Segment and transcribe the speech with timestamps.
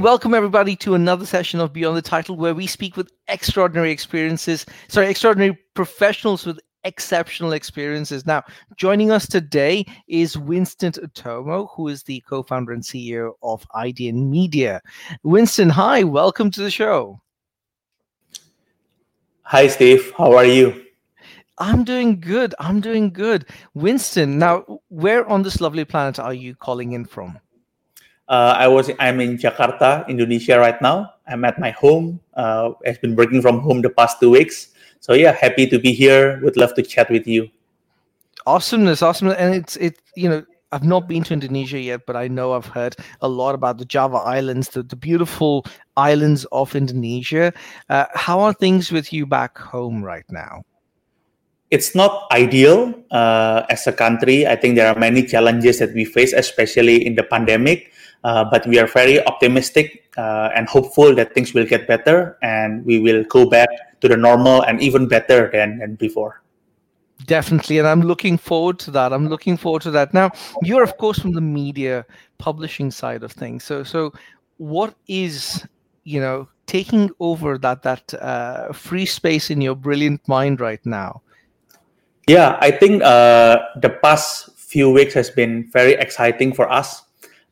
[0.00, 4.64] welcome everybody to another session of Beyond the Title, where we speak with extraordinary experiences,
[4.88, 8.24] sorry, extraordinary professionals with exceptional experiences.
[8.24, 8.42] Now,
[8.76, 14.30] joining us today is Winston Utomo, who is the co founder and CEO of IDN
[14.30, 14.80] Media.
[15.22, 17.20] Winston, hi, welcome to the show.
[19.42, 20.12] Hi, Steve.
[20.16, 20.82] How are you?
[21.58, 22.54] I'm doing good.
[22.58, 23.46] I'm doing good.
[23.74, 27.38] Winston, now, where on this lovely planet are you calling in from?
[28.30, 31.10] Uh, I was I'm in Jakarta, Indonesia right now.
[31.26, 32.20] I'm at my home.
[32.34, 34.70] Uh, I've been working from home the past two weeks.
[35.00, 36.38] So yeah, happy to be here.
[36.46, 37.50] Would love to chat with you.
[38.46, 39.98] Awesomeness, awesome, and it's it.
[40.14, 43.56] You know, I've not been to Indonesia yet, but I know I've heard a lot
[43.56, 47.52] about the Java Islands, the, the beautiful islands of Indonesia.
[47.88, 50.62] Uh, how are things with you back home right now?
[51.70, 54.46] It's not ideal uh, as a country.
[54.46, 57.90] I think there are many challenges that we face, especially in the pandemic.
[58.22, 62.84] Uh, but we are very optimistic uh, and hopeful that things will get better and
[62.84, 63.68] we will go back
[64.00, 66.42] to the normal and even better than, than before.
[67.26, 69.12] Definitely, and I'm looking forward to that.
[69.12, 70.14] I'm looking forward to that.
[70.14, 70.30] Now,
[70.62, 72.06] you're of course from the media
[72.38, 73.62] publishing side of things.
[73.62, 74.12] So, so
[74.56, 75.66] what is
[76.04, 81.20] you know taking over that that uh, free space in your brilliant mind right now?
[82.26, 87.02] Yeah, I think uh, the past few weeks has been very exciting for us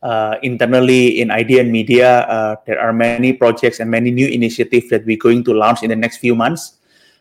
[0.02, 5.04] uh, internally in IDN Media, uh, there are many projects and many new initiatives that
[5.04, 6.78] we're going to launch in the next few months.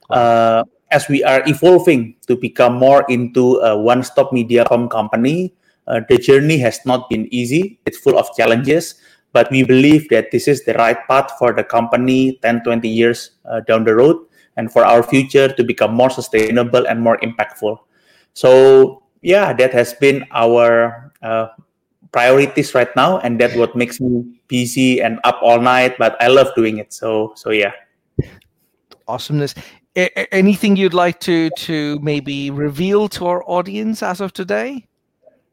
[0.09, 5.53] Uh, as we are evolving to become more into a one-stop media com company,
[5.87, 7.79] uh, the journey has not been easy.
[7.85, 8.95] It's full of challenges,
[9.33, 13.31] but we believe that this is the right path for the company 10, 20 years
[13.45, 14.17] uh, down the road
[14.55, 17.77] and for our future to become more sustainable and more impactful.
[18.33, 21.47] So yeah, that has been our uh,
[22.11, 26.27] priorities right now and that's what makes me busy and up all night but i
[26.27, 26.93] love doing it.
[26.93, 27.71] So so yeah.
[29.07, 29.55] Awesomeness.
[29.95, 34.87] A- anything you'd like to to maybe reveal to our audience as of today?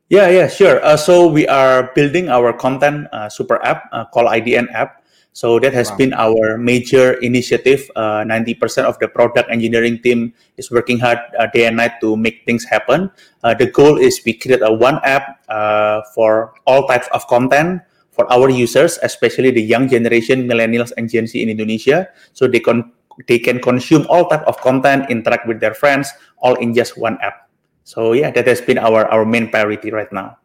[0.08, 0.84] Yeah yeah sure.
[0.84, 5.03] Uh, so we are building our content uh, super app uh, called idn app
[5.34, 5.98] so that has wow.
[5.98, 7.90] been our major initiative.
[7.98, 12.16] Uh, 90% of the product engineering team is working hard uh, day and night to
[12.16, 13.10] make things happen.
[13.42, 17.82] Uh, the goal is we create a one app uh, for all types of content
[18.14, 22.60] for our users, especially the young generation, millennials and Gen Z in Indonesia, so they
[22.62, 22.94] can
[23.26, 27.18] they can consume all type of content, interact with their friends, all in just one
[27.18, 27.50] app.
[27.82, 30.38] So yeah, that has been our our main priority right now.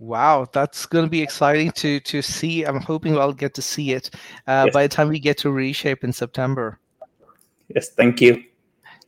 [0.00, 2.64] Wow, that's going to be exciting to to see.
[2.64, 4.08] I'm hoping I'll get to see it
[4.46, 4.72] uh, yes.
[4.72, 6.80] by the time we get to reshape in September.
[7.68, 8.42] Yes, thank you.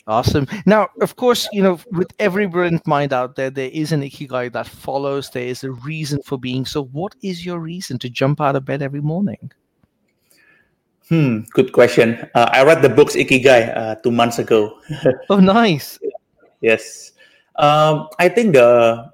[0.07, 0.47] Awesome.
[0.67, 4.53] Now, of course, you know, with every brilliant mind out there, there is an ikigai
[4.53, 5.31] that follows.
[5.31, 6.67] There is a reason for being.
[6.67, 9.51] So, what is your reason to jump out of bed every morning?
[11.09, 12.29] Hmm, good question.
[12.35, 14.79] Uh, I read the books Ikigai uh, two months ago.
[15.31, 15.99] oh, nice.
[16.61, 17.13] yes.
[17.57, 19.12] Um, I think the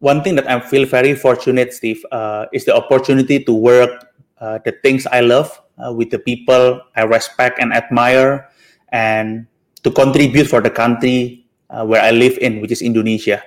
[0.00, 4.06] one thing that I feel very fortunate, Steve, uh, is the opportunity to work
[4.40, 8.48] uh, the things I love uh, with the people I respect and admire,
[8.90, 9.46] and
[9.82, 13.42] to contribute for the country uh, where I live in, which is Indonesia.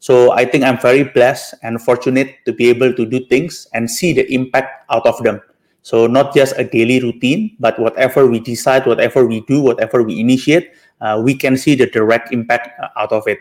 [0.00, 3.88] So I think I'm very blessed and fortunate to be able to do things and
[3.88, 5.40] see the impact out of them.
[5.82, 10.18] So not just a daily routine, but whatever we decide, whatever we do, whatever we
[10.18, 13.38] initiate, uh, we can see the direct impact out of it.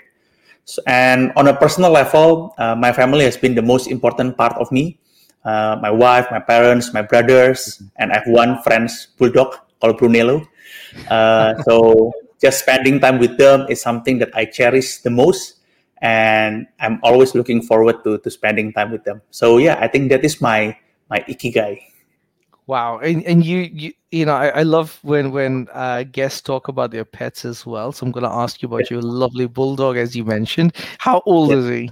[0.65, 4.53] So, and on a personal level, uh, my family has been the most important part
[4.57, 4.97] of me.
[5.43, 10.45] Uh, my wife, my parents, my brothers, and I have one French bulldog called Brunello.
[11.09, 15.59] Uh, so just spending time with them is something that I cherish the most,
[16.01, 19.21] and I'm always looking forward to to spending time with them.
[19.31, 20.77] So yeah, I think that is my
[21.09, 21.90] my ikigai.
[22.67, 26.67] Wow, and and you you you know I, I love when when uh, guests talk
[26.67, 27.91] about their pets as well.
[27.91, 30.75] So I'm going to ask you about your lovely bulldog, as you mentioned.
[30.99, 31.91] How old is he?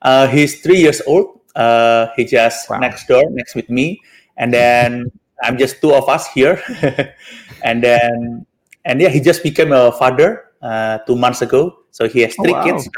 [0.00, 1.40] Uh, he's three years old.
[1.54, 2.78] Uh, he just wow.
[2.78, 4.00] next door, next with me,
[4.38, 5.12] and then
[5.42, 6.62] I'm just two of us here,
[7.62, 8.46] and then
[8.84, 11.78] and yeah, he just became a father uh, two months ago.
[11.90, 12.64] So he has oh, three oh, wow.
[12.64, 12.88] kids.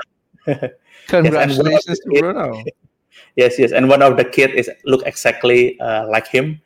[1.09, 2.65] Congratulations yes, to Bruno.
[3.37, 6.61] yes, yes, and one of the kids is look exactly uh, like him.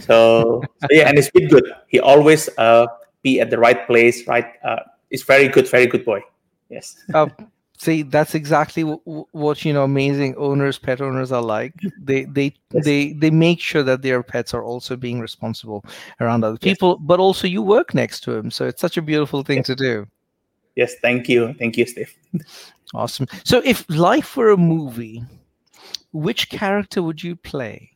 [0.00, 1.64] So, so yeah, and it's been good.
[1.88, 2.86] He always uh,
[3.22, 4.46] be at the right place, right?
[4.64, 4.80] Uh,
[5.10, 6.22] it's very good, very good boy.
[6.68, 6.96] Yes.
[7.12, 7.28] Uh,
[7.78, 9.84] see, that's exactly w- what you know.
[9.84, 11.74] Amazing owners, pet owners are like.
[12.02, 12.84] They they yes.
[12.84, 15.84] they they make sure that their pets are also being responsible
[16.20, 17.06] around other people, yes.
[17.06, 19.66] but also you work next to him, so it's such a beautiful thing yes.
[19.66, 20.06] to do.
[20.76, 22.12] Yes, thank you, thank you, Steve.
[22.94, 23.28] awesome.
[23.44, 25.22] So, if life were a movie,
[26.12, 27.93] which character would you play?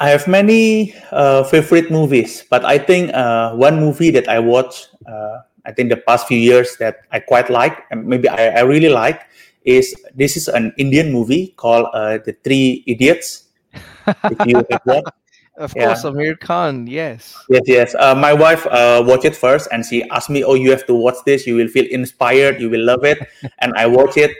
[0.00, 4.88] I have many uh, favorite movies, but I think uh, one movie that I watched,
[5.06, 8.60] uh, I think the past few years that I quite like, and maybe I, I
[8.62, 9.20] really like,
[9.62, 13.44] is this is an Indian movie called uh, The Three Idiots.
[14.24, 15.12] if you have watched.
[15.58, 15.88] Of yeah.
[15.88, 16.86] course, Aamir Khan.
[16.86, 17.36] Yes.
[17.50, 17.94] Yes, yes.
[17.94, 20.94] Uh, my wife uh, watched it first, and she asked me, "Oh, you have to
[20.94, 21.46] watch this.
[21.46, 22.58] You will feel inspired.
[22.58, 23.18] You will love it."
[23.58, 24.32] and I watched it,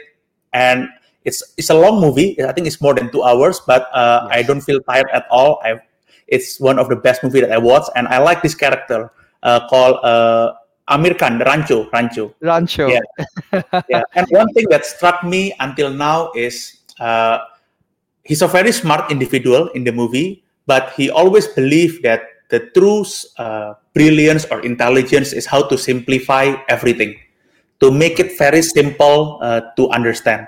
[0.53, 0.89] and
[1.23, 2.41] it's it's a long movie.
[2.41, 4.37] I think it's more than two hours, but uh, yes.
[4.37, 5.61] I don't feel tired at all.
[5.63, 5.79] I
[6.27, 9.11] it's one of the best movie that I watched, and I like this character
[9.43, 10.53] uh, called uh,
[10.89, 12.33] Aamir Khan, Rancho, Rancho.
[12.39, 12.87] Rancho.
[12.87, 13.01] Yeah.
[13.89, 14.03] yeah.
[14.15, 17.39] And one thing that struck me until now is uh,
[18.23, 23.05] he's a very smart individual in the movie, but he always believed that the true
[23.37, 27.15] uh, brilliance or intelligence is how to simplify everything,
[27.79, 30.47] to make it very simple uh, to understand.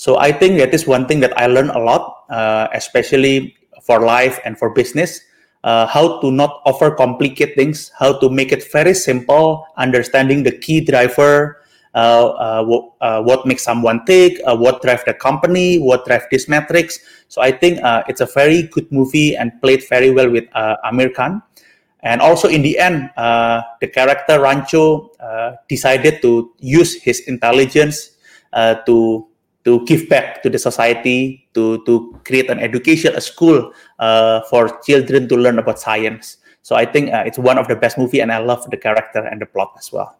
[0.00, 3.54] So I think that is one thing that I learned a lot, uh, especially
[3.84, 5.20] for life and for business.
[5.62, 10.80] Uh, how to not overcomplicate things, how to make it very simple, understanding the key
[10.80, 11.60] driver,
[11.94, 16.24] uh, uh, what, uh, what makes someone tick, uh, what drive the company, what drive
[16.30, 16.98] these metrics.
[17.28, 21.42] So I think it's a very good movie and played very well with Aamir Khan.
[22.02, 25.10] And also in the end, the character Rancho
[25.68, 28.16] decided to use his intelligence
[28.54, 29.26] to
[29.64, 34.80] to give back to the society, to to create an education, a school uh, for
[34.84, 36.38] children to learn about science.
[36.62, 39.24] So I think uh, it's one of the best movie, and I love the character
[39.24, 40.19] and the plot as well.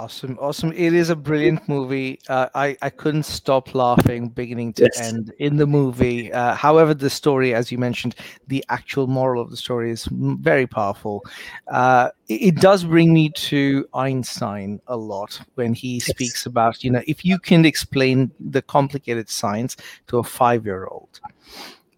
[0.00, 0.72] Awesome, awesome!
[0.72, 2.20] It is a brilliant movie.
[2.26, 4.98] Uh, I I couldn't stop laughing beginning to yes.
[4.98, 6.32] end in the movie.
[6.32, 8.14] Uh, however, the story, as you mentioned,
[8.46, 11.22] the actual moral of the story is very powerful.
[11.70, 16.06] Uh, it, it, does bring me to Einstein a lot when he yes.
[16.06, 19.76] speaks about you know if you can explain the complicated science
[20.06, 21.20] to a five-year-old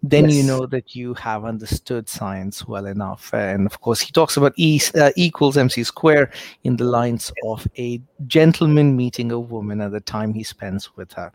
[0.03, 0.35] then yes.
[0.35, 3.33] you know that you have understood science well enough.
[3.33, 6.29] And of course, he talks about E uh, equals MC square
[6.65, 11.13] in the lines of a gentleman meeting a woman at the time he spends with
[11.13, 11.31] her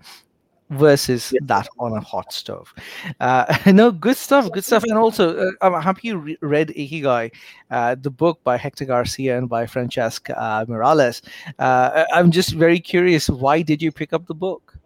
[0.70, 1.42] versus yes.
[1.46, 2.74] that on a hot stove.
[3.20, 4.84] Uh, no, good stuff, good stuff.
[4.84, 7.32] And also, uh, I'm happy you re- read Ikigai,
[7.70, 11.22] uh, the book by Hector Garcia and by Francesc uh, Miralles.
[11.58, 14.76] Uh, I'm just very curious, why did you pick up the book?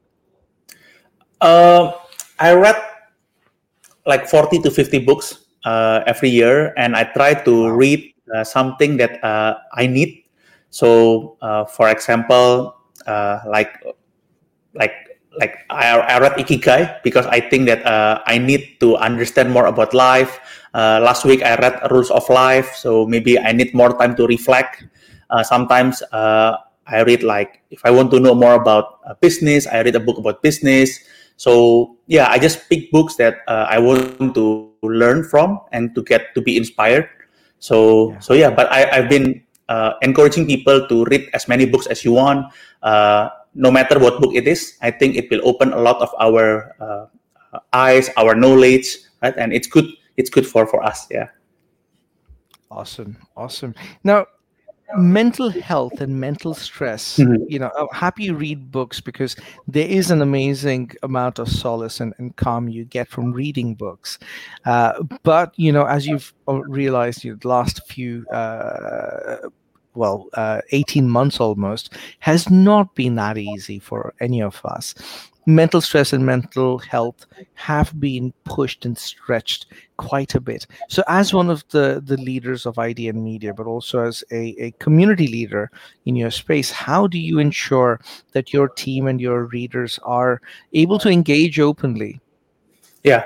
[1.41, 1.93] Uh,
[2.39, 2.77] I read
[4.07, 8.97] like 40 to 50 books uh, every year, and I try to read uh, something
[8.97, 10.25] that uh, I need.
[10.71, 12.75] So, uh, for example,
[13.07, 13.77] uh, like
[14.75, 14.95] like
[15.39, 19.67] like I, I read Ikigai because I think that uh, I need to understand more
[19.67, 20.41] about life.
[20.75, 24.85] last week I read Rules of Life, so maybe I need more time to reflect.
[25.45, 30.01] sometimes I read like if I want to know more about business, I read a
[30.01, 31.01] book about business.
[31.37, 36.03] So yeah, I just pick books that uh, I want to learn from and to
[36.03, 37.09] get to be inspired.
[37.59, 38.19] So yeah.
[38.19, 42.05] so yeah, but I, I've been uh, encouraging people to read as many books as
[42.05, 42.53] you want,
[42.83, 44.77] uh, no matter what book it is.
[44.83, 47.07] I think it will open a lot of our uh,
[47.73, 49.35] eyes, our knowledge, right?
[49.37, 49.87] And it's good.
[50.17, 51.07] It's good for for us.
[51.11, 51.29] Yeah.
[52.73, 53.75] Awesome, awesome.
[54.03, 54.27] Now,
[54.97, 57.43] mental health and mental stress mm-hmm.
[57.49, 62.01] you know i'm happy you read books because there is an amazing amount of solace
[62.01, 64.19] and, and calm you get from reading books
[64.65, 69.37] uh, but you know as you've realized you know, the last few uh,
[69.95, 74.95] well, uh, 18 months almost, has not been that easy for any of us
[75.47, 80.67] mental stress and mental health have been pushed and stretched quite a bit.
[80.89, 84.71] So, as one of the, the leaders of IDN Media, but also as a, a
[84.79, 85.71] community leader
[86.07, 88.01] in your space, how do you ensure
[88.33, 90.41] that your team and your readers are
[90.73, 92.21] able to engage openly?
[93.03, 93.25] Yeah,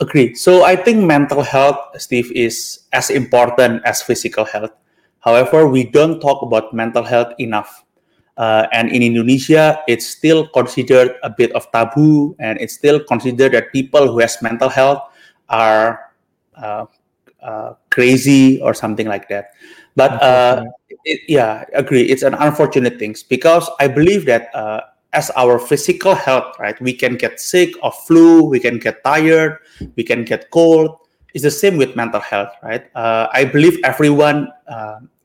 [0.00, 0.34] agree.
[0.34, 4.72] So, I think mental health, Steve, is as important as physical health.
[5.20, 7.83] However, we don't talk about mental health enough
[8.36, 13.52] uh, and in Indonesia, it's still considered a bit of taboo, and it's still considered
[13.52, 15.02] that people who has mental health
[15.48, 16.10] are
[16.56, 16.86] uh,
[17.42, 19.52] uh, crazy or something like that.
[19.96, 20.64] But uh,
[21.04, 22.02] it, yeah, agree.
[22.02, 24.80] It's an unfortunate thing because I believe that uh,
[25.12, 29.58] as our physical health, right, we can get sick of flu, we can get tired,
[29.94, 30.98] we can get cold.
[31.34, 32.84] It's the same with mental health, right?
[32.96, 34.48] Uh, I believe everyone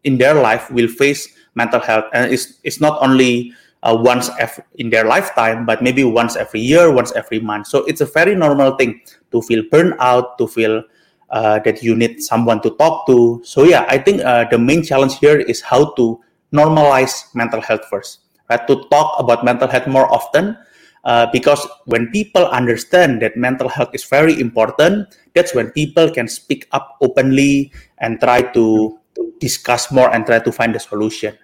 [0.03, 2.05] in their life will face mental health.
[2.13, 3.53] And it's it's not only
[3.83, 7.67] uh, once every, in their lifetime but maybe once every year once every month.
[7.67, 9.01] So it's a very normal thing
[9.31, 10.83] to feel burnout to feel
[11.29, 13.41] uh, that you need someone to talk to.
[13.45, 16.19] So yeah i think uh, the main challenge here is how to
[16.51, 18.65] normalize mental health first right?
[18.67, 20.57] To talk about mental health more often
[21.03, 26.27] uh, because when people understand that mental health is very important, that's when people can
[26.27, 31.35] speak up openly and try to, to discuss more and try to find a solution.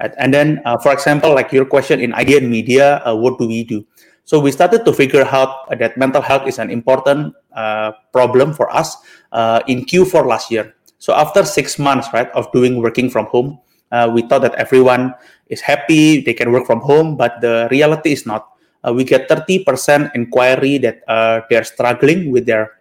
[0.00, 0.12] Right?
[0.18, 3.64] And then, uh, for example, like your question in IDN Media, uh, what do we
[3.64, 3.86] do?
[4.24, 8.70] So we started to figure out that mental health is an important uh, problem for
[8.70, 8.96] us
[9.32, 10.74] uh, in Q4 last year.
[10.98, 13.58] So after six months, right, of doing working from home,
[13.90, 15.14] uh, we thought that everyone
[15.48, 18.48] is happy, they can work from home, but the reality is not.
[18.82, 21.02] We get 30% inquiry that
[21.50, 22.78] they're struggling with their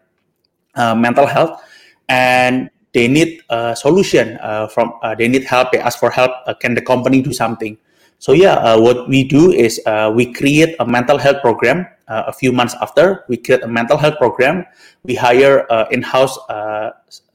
[0.75, 1.62] mental health
[2.10, 4.38] and they need a solution
[4.74, 6.31] from, they need help, they ask for help.
[6.60, 7.77] can the company do something?
[8.21, 11.88] So yeah, uh, what we do is uh, we create a mental health program.
[12.07, 14.63] Uh, a few months after, we create a mental health program.
[15.01, 16.38] We hire in-house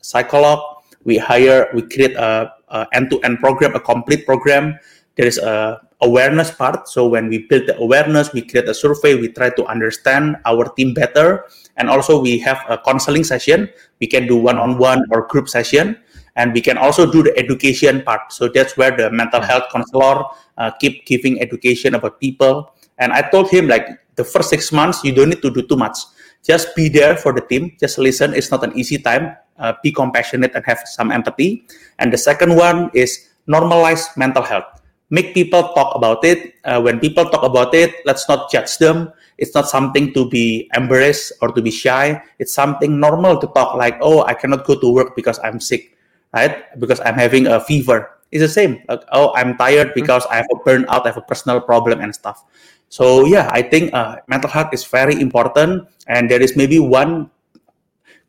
[0.01, 0.63] psychologist.
[1.03, 4.79] We hire, we create a, a end-to-end program, a complete program.
[5.17, 6.89] There is a awareness part.
[6.89, 9.15] So when we build the awareness, we create a survey.
[9.15, 13.69] We try to understand our team better, and also we have a counseling session.
[14.01, 15.99] We can do one-on-one or group session.
[16.37, 18.33] And we can also do the education part.
[18.33, 20.25] So that's where the mental health counselor
[20.59, 22.73] uh, keep giving education about people.
[22.99, 25.77] And i told him like the first six months you don't need to do too
[25.77, 25.99] much.
[26.45, 27.77] Just be there for the team.
[27.81, 28.33] Just listen.
[28.33, 29.37] It's not an easy time.
[29.59, 31.65] Uh, be compassionate and have some empathy.
[31.99, 34.65] And the second one is normalize mental health.
[35.09, 36.55] Make people talk about it.
[36.65, 40.71] Uh, when people talk about it let's not judge them it's not something to be
[40.75, 44.79] embarrassed or to be shy it's something normal to talk like oh i cannot go
[44.79, 45.97] to work because i'm sick
[46.37, 46.69] right?
[46.79, 48.11] Because I'm having a fever.
[48.31, 48.83] It's the same.
[48.89, 50.01] Like, oh, I'm tired mm-hmm.
[50.01, 52.45] because I have a burnout, I have a personal problem and stuff.
[52.89, 57.31] So yeah, I think uh, mental health is very important, and there is maybe one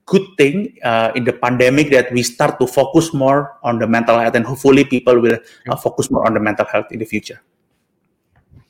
[0.08, 4.18] good thing uh, in the pandemic that we start to focus more on the mental
[4.18, 5.38] health, and hopefully people will
[5.70, 7.42] uh, focus more on the mental health in the future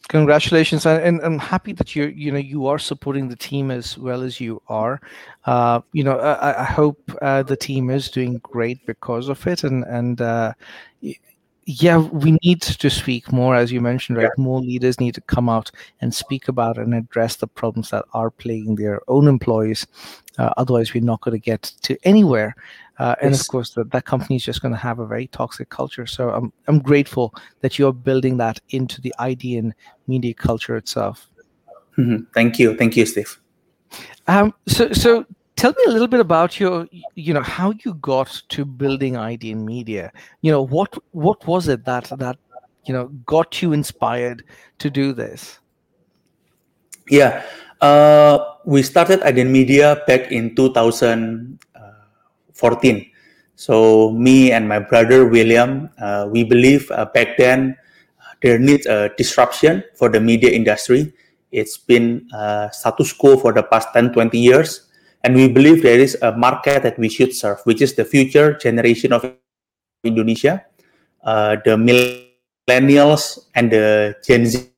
[0.08, 4.22] congratulations and, i'm happy that you're you know you are supporting the team as well
[4.22, 5.02] as you are.
[5.46, 9.64] Uh, you know i, I hope uh, the team is doing great because of it
[9.64, 10.54] and and uh,
[11.70, 14.44] yeah we need to speak more as you mentioned right yeah.
[14.44, 15.70] more leaders need to come out
[16.00, 19.86] and speak about and address the problems that are plaguing their own employees
[20.38, 22.56] uh, otherwise we're not going to get to anywhere
[23.00, 23.42] uh, and yes.
[23.42, 26.08] of course, that, that company is just going to have a very toxic culture.
[26.08, 29.74] So I'm, I'm grateful that you're building that into the ID and
[30.08, 31.28] media culture itself.
[31.98, 32.24] Mm-hmm.
[32.34, 32.76] Thank you.
[32.76, 33.40] Thank you, Steve.
[34.28, 35.26] Um, so, so
[35.58, 39.66] tell me a little bit about your, you know, how you got to building IDN
[39.66, 40.14] Media.
[40.42, 42.38] You know, what what was it that that
[42.86, 44.46] you know got you inspired
[44.80, 45.60] to do this?
[47.10, 47.44] Yeah,
[47.82, 53.12] uh, we started IDN Media back in 2014
[53.58, 57.76] So me and my brother William, uh, we believe uh, back then
[58.22, 61.12] uh, there needs a disruption for the media industry.
[61.52, 64.87] It's been uh, status quo for the past 10, 20 years.
[65.28, 68.54] And we believe there is a market that we should serve, which is the future
[68.54, 69.28] generation of
[70.02, 70.64] Indonesia,
[71.22, 74.72] uh, the millennials and the Gen Z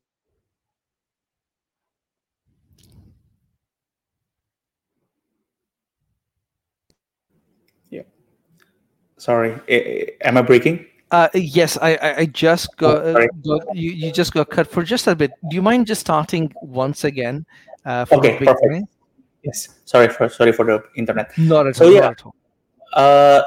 [9.17, 9.53] Sorry,
[10.21, 10.85] am I breaking?
[11.11, 15.07] Uh, yes, I, I just got, oh, got, you, you just got cut for just
[15.07, 15.31] a bit.
[15.49, 17.45] Do you mind just starting once again?
[17.85, 18.87] Uh, okay, perfect.
[19.43, 21.31] Yes, sorry for sorry for the internet.
[21.37, 21.93] Not at so, all.
[21.93, 22.13] Yeah,
[22.93, 23.41] uh,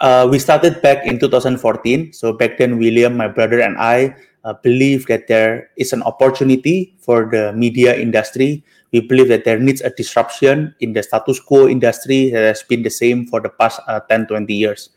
[0.00, 2.12] uh, we started back in 2014.
[2.12, 4.14] So back then, William, my brother, and I
[4.44, 8.64] uh, believe that there is an opportunity for the media industry.
[8.92, 12.82] We believe that there needs a disruption in the status quo industry that has been
[12.82, 14.90] the same for the past uh, 10, 20 years.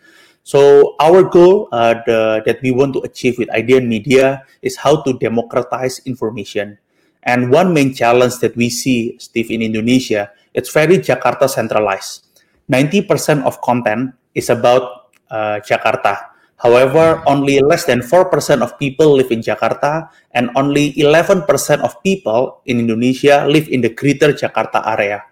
[0.43, 5.01] So our goal uh, the, that we want to achieve with IDN Media is how
[5.01, 6.77] to democratize information.
[7.23, 12.25] And one main challenge that we see, Steve, in Indonesia, it's very Jakarta centralized.
[12.71, 16.29] 90% of content is about uh, Jakarta.
[16.59, 21.47] However, only less than 4% of people live in Jakarta, and only 11%
[21.79, 25.23] of people in Indonesia live in the greater Jakarta area.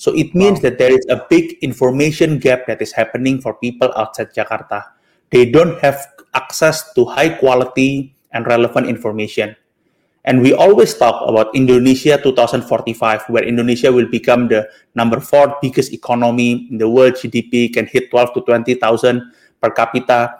[0.00, 0.72] So it means wow.
[0.72, 4.96] that there is a big information gap that is happening for people outside Jakarta.
[5.28, 6.00] They don't have
[6.32, 9.56] access to high quality and relevant information.
[10.24, 15.92] And we always talk about Indonesia 2045, where Indonesia will become the number four biggest
[15.92, 17.14] economy in the world.
[17.14, 20.36] GDP can hit 12 to 20,000 per capita.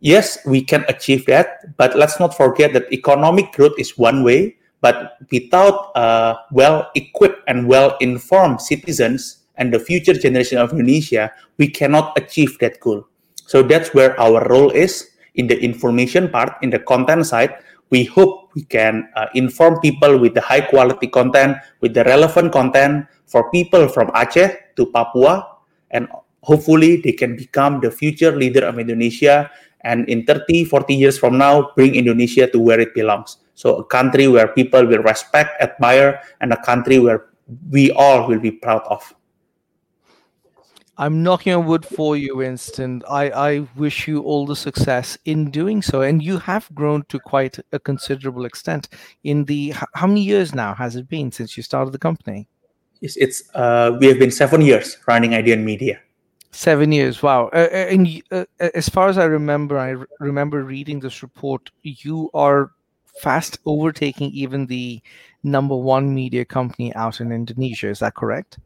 [0.00, 4.56] Yes, we can achieve that, but let's not forget that economic growth is one way,
[4.80, 12.16] but without uh, well-equipped and well-informed citizens and the future generation of Indonesia, we cannot
[12.16, 13.04] achieve that goal.
[13.46, 17.58] So that's where our role is in the information part, in the content side.
[17.90, 22.52] We hope we can uh, inform people with the high quality content, with the relevant
[22.52, 25.46] content for people from Aceh to Papua,
[25.90, 26.08] and
[26.42, 29.50] hopefully they can become the future leader of Indonesia.
[29.82, 33.38] And in 30, 40 years from now, bring Indonesia to where it belongs.
[33.54, 37.26] So, a country where people will respect, admire, and a country where
[37.70, 39.14] we all will be proud of.
[41.00, 43.02] I'm knocking on wood for you, Winston.
[43.08, 46.02] I, I wish you all the success in doing so.
[46.02, 48.88] And you have grown to quite a considerable extent.
[49.22, 52.48] In the how many years now has it been since you started the company?
[53.00, 56.00] It's, it's uh, we have been seven years running IDN Media.
[56.50, 57.48] Seven years, wow!
[57.52, 61.70] Uh, uh and uh, uh, as far as I remember, I remember reading this report.
[61.82, 62.72] You are
[63.20, 65.00] fast overtaking even the
[65.44, 67.88] number one media company out in Indonesia.
[67.88, 68.58] Is that correct?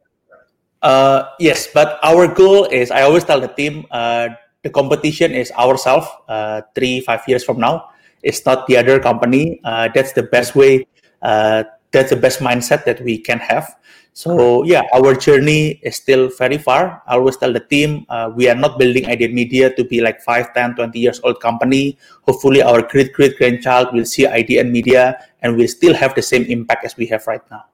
[0.83, 4.31] Uh, yes, but our goal is I always tell the team uh,
[4.63, 7.91] the competition is ourselves uh, three, five years from now.
[8.23, 9.61] It's not the other company.
[9.65, 10.87] Uh, that's the best way.
[11.23, 13.77] Uh, that's the best mindset that we can have.
[14.13, 17.03] So yeah, our journey is still very far.
[17.07, 20.21] I always tell the team uh, we are not building IDN Media to be like
[20.21, 21.97] 5, 10, 20 years old company.
[22.23, 26.45] Hopefully our great great grandchild will see IDN Media and will still have the same
[26.45, 27.65] impact as we have right now.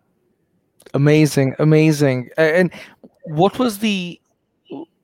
[0.95, 2.31] Amazing, amazing.
[2.37, 2.73] And
[3.25, 4.21] what was the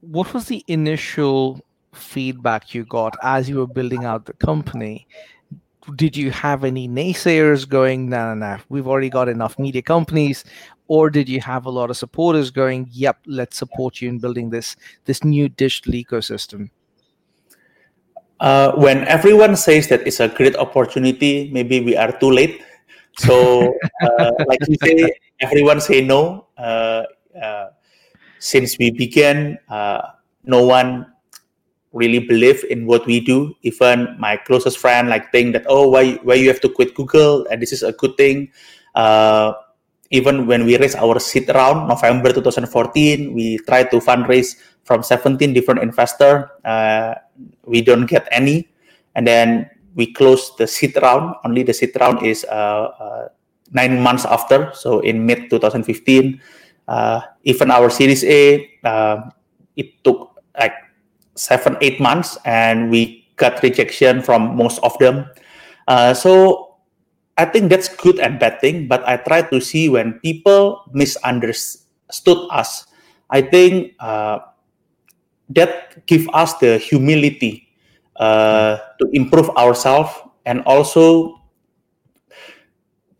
[0.00, 1.60] what was the initial
[1.92, 5.06] feedback you got as you were building out the company?
[5.96, 10.44] Did you have any naysayers going, no, no, no, we've already got enough media companies?
[10.88, 14.50] Or did you have a lot of supporters going, yep, let's support you in building
[14.50, 16.70] this this new digital ecosystem?
[18.40, 22.62] Uh, when everyone says that it's a great opportunity, maybe we are too late.
[23.16, 25.14] So, uh, like you say,
[25.44, 26.48] everyone say no.
[26.56, 27.04] Uh,
[27.36, 27.68] uh
[28.38, 30.02] since we began, uh,
[30.44, 31.06] no one
[31.94, 33.54] really believe in what we do.
[33.62, 37.46] Even my closest friend like think that oh why why you have to quit Google
[37.48, 38.50] and this is a good thing.
[38.94, 39.54] Uh,
[40.10, 44.54] even when we raise our seed round November 2014, we try to fundraise
[44.84, 46.50] from 17 different investor.
[46.62, 47.14] Uh,
[47.64, 48.68] we don't get any,
[49.16, 51.34] and then we close the seed round.
[51.44, 53.28] Only the seed round is uh, uh
[53.74, 56.40] nine months after, so in mid 2015
[56.88, 59.30] uh, even our Series A, uh,
[59.76, 60.74] it took like
[61.34, 65.26] seven, eight months, and we got rejection from most of them.
[65.88, 66.76] Uh, so
[67.36, 68.86] I think that's good and bad thing.
[68.88, 72.86] But I try to see when people misunderstood us.
[73.30, 74.38] I think uh,
[75.50, 77.68] that give us the humility
[78.16, 80.12] uh, to improve ourselves
[80.46, 81.40] and also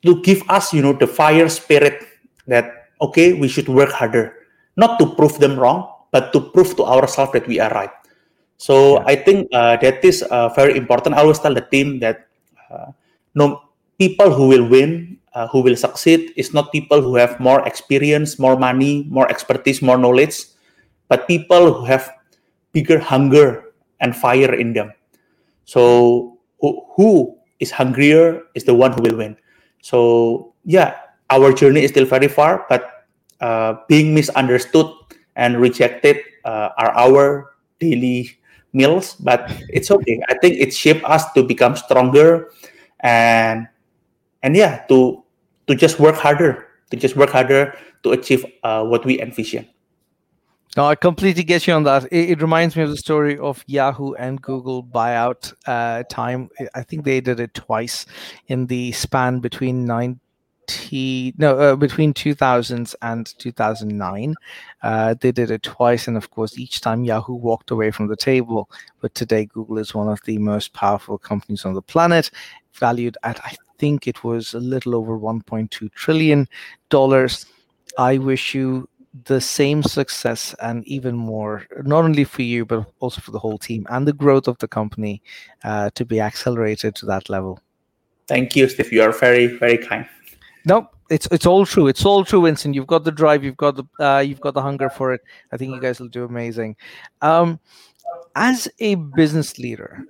[0.05, 2.05] to give us, you know, the fire spirit
[2.47, 4.37] that okay, we should work harder,
[4.77, 7.91] not to prove them wrong, but to prove to ourselves that we are right.
[8.57, 9.05] So yeah.
[9.07, 11.17] I think uh, that is uh, very important.
[11.17, 12.29] I always tell the team that
[12.71, 12.93] uh,
[13.35, 13.63] no
[13.99, 18.39] people who will win, uh, who will succeed, is not people who have more experience,
[18.39, 20.45] more money, more expertise, more knowledge,
[21.09, 22.11] but people who have
[22.73, 24.93] bigger hunger and fire in them.
[25.65, 29.37] So who, who is hungrier is the one who will win.
[29.85, 30.97] So yeah,
[31.29, 33.05] our journey is still very far, but
[33.45, 34.89] uh, being misunderstood
[35.37, 38.33] and rejected uh, are our daily
[38.73, 39.13] meals.
[39.21, 40.25] But it's okay.
[40.33, 42.49] I think it shaped us to become stronger,
[43.05, 43.69] and
[44.41, 45.21] and yeah, to
[45.69, 49.69] to just work harder, to just work harder to achieve uh, what we envision.
[50.77, 52.05] No, I completely get you on that.
[52.11, 56.51] It, it, reminds me of the story of Yahoo and Google buyout uh, time.
[56.75, 58.07] I think they did it twice
[58.49, 60.19] in the span between nine,
[60.67, 64.35] T no uh, between 2000s and 2009
[64.83, 68.17] uh, they did it twice and of course each time yahoo walked away from the
[68.17, 72.31] table but today google is one of the most powerful companies on the planet
[72.73, 76.49] valued at i think it was a little over 1.2 trillion
[76.89, 77.47] dollars
[77.99, 78.89] i wish you
[79.25, 83.59] the same success and even more not only for you but also for the whole
[83.59, 85.23] team and the growth of the company
[85.63, 87.61] uh, to be accelerated to that level
[88.27, 90.07] thank you steve you are very very kind
[90.65, 91.87] no, it's it's all true.
[91.87, 92.73] It's all true, Winston.
[92.73, 93.45] You've got the drive.
[93.45, 95.21] You've got the uh, you've got the hunger for it.
[95.53, 96.77] I think you guys will do amazing.
[97.21, 97.61] Um,
[98.35, 100.05] as a business leader,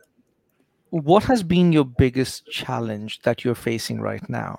[0.91, 4.59] what has been your biggest challenge that you're facing right now?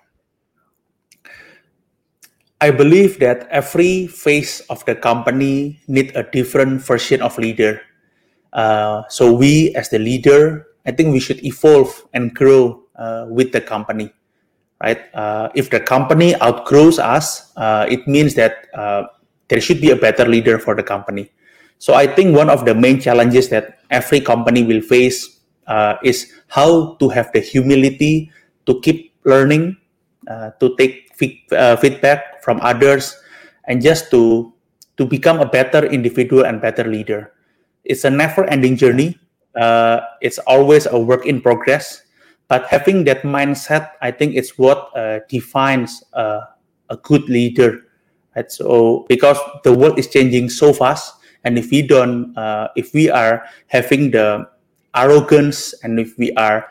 [2.66, 7.82] I believe that every phase of the company need a different version of leader.
[8.54, 13.52] Uh, so we, as the leader, I think we should evolve and grow uh, with
[13.52, 14.10] the company
[14.82, 15.08] right?
[15.14, 19.04] Uh, if the company outgrows us, uh, it means that uh,
[19.48, 21.32] there should be a better leader for the company.
[21.78, 26.32] So I think one of the main challenges that every company will face uh, is
[26.48, 28.32] how to have the humility
[28.66, 29.78] to keep learning,
[30.60, 33.18] to take feedback from others,
[33.66, 34.54] and just to
[35.02, 37.34] to become a better individual and better leader.
[37.84, 39.18] It's a never-ending journey.
[39.58, 42.06] Uh, it's always a work in progress.
[42.48, 46.46] But having that mindset, I think it's what uh, defines uh,
[46.94, 47.90] a good leader.
[48.38, 48.46] Right?
[48.52, 53.10] So because the world is changing so fast, and if we don't, uh, if we
[53.10, 54.48] are having the
[54.94, 56.70] arrogance, and if we are,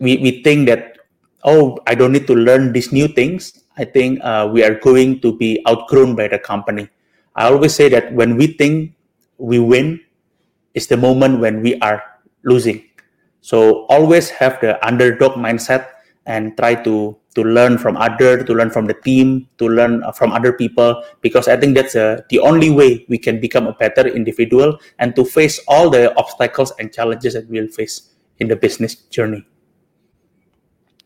[0.00, 0.98] we, we think that
[1.44, 3.63] oh, I don't need to learn these new things.
[3.76, 6.88] I think uh, we are going to be outgrown by the company.
[7.34, 8.94] I always say that when we think
[9.38, 10.00] we win,
[10.74, 12.02] is the moment when we are
[12.42, 12.82] losing.
[13.40, 18.70] So always have the underdog mindset and try to to learn from other, to learn
[18.70, 22.38] from the team, to learn uh, from other people, because I think that's uh, the
[22.38, 26.92] only way we can become a better individual and to face all the obstacles and
[26.92, 29.44] challenges that we'll face in the business journey.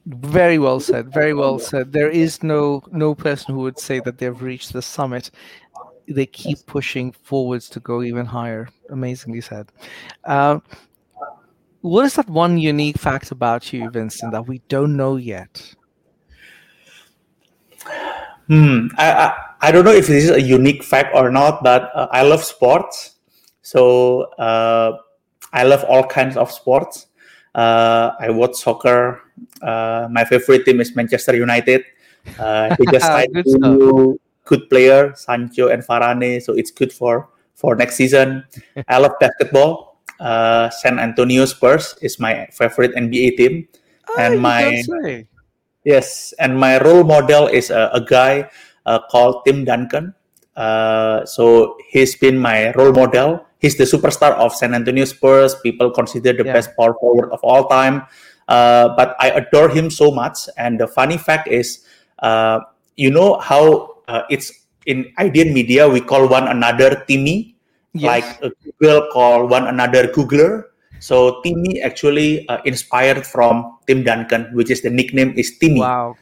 [0.08, 1.12] Very well said.
[1.12, 1.92] Very well said.
[1.92, 5.30] There is no no person who would say that they've reached the summit.
[6.08, 8.70] They keep pushing forwards to go even higher.
[8.88, 9.70] Amazingly said.
[10.24, 10.60] Uh,
[11.82, 15.74] what is that one unique fact about you, Vincent, that we don't know yet?
[18.46, 18.86] Hmm.
[18.96, 22.08] I, I, I don't know if this is a unique fact or not, but uh,
[22.10, 23.16] I love sports.
[23.60, 24.96] So uh,
[25.52, 27.08] I love all kinds of sports.
[27.54, 29.20] Uh, I watch soccer.
[29.62, 31.84] Uh, my favorite team is Manchester United.
[32.38, 37.28] Uh, they just signed good, new good player, Sancho and Varane, so it's good for
[37.54, 38.44] for next season.
[38.88, 40.00] I love basketball.
[40.18, 43.68] Uh, San Antonio Spurs is my favorite NBA team,
[44.08, 44.82] oh, and my
[45.84, 48.50] yes, and my role model is a, a guy
[48.86, 50.14] uh, called Tim Duncan.
[50.58, 55.54] Uh, so he's been my role model he's the superstar of San Antonio Spurs.
[55.62, 56.52] People consider the yeah.
[56.52, 58.06] best power forward of all time.
[58.48, 60.48] Uh, but I adore him so much.
[60.56, 61.84] And the funny fact is,
[62.20, 62.60] uh,
[62.96, 67.54] you know how uh, it's in IDN media we call one another Timmy,
[67.92, 68.08] yes.
[68.08, 70.64] like Google call one another Googler.
[70.98, 75.80] So Timmy actually uh, inspired from Tim Duncan, which is the nickname is Timmy.
[75.80, 76.16] Wow.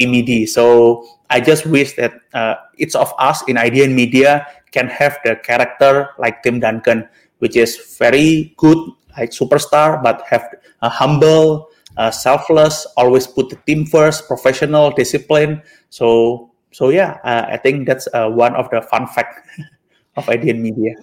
[0.00, 0.46] Timmy D.
[0.46, 5.36] So I just wish that uh, each of us in IDN media can have the
[5.36, 8.78] character like Tim Duncan, which is very good,
[9.16, 10.44] like superstar, but have
[10.82, 15.62] a humble, uh, selfless, always put the team first, professional, discipline.
[15.90, 19.46] So, so yeah, uh, I think that's uh, one of the fun fact
[20.16, 20.94] of IDN Media.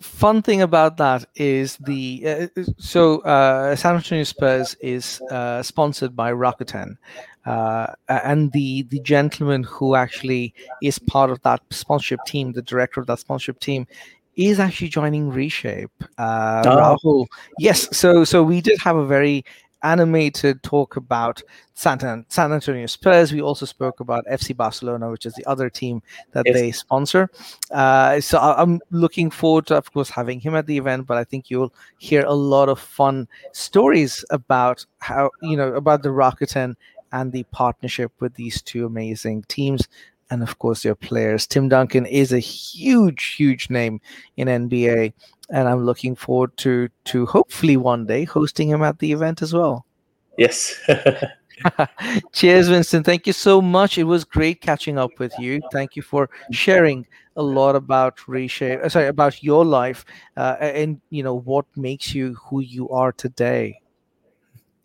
[0.00, 6.14] Fun thing about that is the uh, so uh, San Antonio Spurs is uh, sponsored
[6.14, 6.96] by Rakuten,
[7.46, 13.00] uh, and the the gentleman who actually is part of that sponsorship team, the director
[13.00, 13.86] of that sponsorship team,
[14.36, 15.90] is actually joining Reshape.
[16.18, 16.98] Uh, oh.
[17.04, 17.26] Rahul,
[17.58, 17.94] yes.
[17.96, 19.44] So so we did have a very
[19.82, 21.42] animated talk about
[21.74, 23.32] San, San Antonio Spurs.
[23.32, 26.54] We also spoke about FC Barcelona, which is the other team that yes.
[26.54, 27.30] they sponsor.
[27.70, 31.06] Uh, so I'm looking forward to, of course, having him at the event.
[31.06, 36.02] But I think you'll hear a lot of fun stories about how you know about
[36.02, 36.76] the Rakuten
[37.12, 39.88] and the partnership with these two amazing teams
[40.32, 41.46] and of course your players.
[41.46, 44.00] Tim Duncan is a huge, huge name
[44.36, 45.12] in NBA,
[45.50, 49.52] and I'm looking forward to to hopefully one day hosting him at the event as
[49.52, 49.84] well.
[50.38, 50.80] Yes.
[52.32, 53.04] Cheers, Winston.
[53.04, 53.98] Thank you so much.
[53.98, 55.60] It was great catching up with you.
[55.70, 58.80] Thank you for sharing a lot about reshape.
[58.82, 60.04] Uh, sorry, about your life
[60.36, 63.81] uh, and you know what makes you who you are today.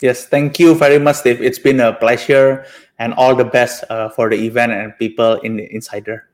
[0.02, 1.42] Yes, thank you very much, Steve.
[1.42, 2.66] It's been a pleasure
[3.00, 6.30] and all the best uh, for the event and people in the Insider.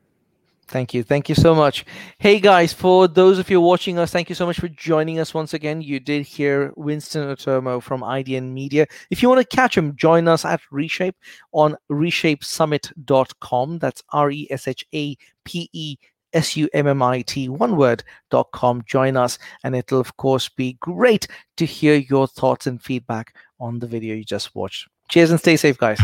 [0.68, 1.02] Thank you.
[1.02, 1.84] Thank you so much.
[2.18, 5.34] Hey guys, for those of you watching us, thank you so much for joining us
[5.34, 5.82] once again.
[5.82, 8.86] You did hear Winston Utomo from IDN Media.
[9.10, 11.16] If you want to catch him, join us at Reshape
[11.52, 13.78] on reshapesummit.com.
[13.78, 15.96] That's R E S H A P E
[16.34, 18.82] S U M M I T, one word, dot com.
[18.86, 23.78] Join us, and it'll, of course, be great to hear your thoughts and feedback on
[23.78, 24.88] the video you just watched.
[25.10, 25.98] Cheers and stay safe, guys.